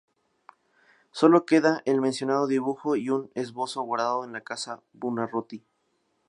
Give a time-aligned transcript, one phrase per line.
[1.11, 5.63] Solo queda el mencionado dibujo y un esbozo guardado en la casa Buonarroti.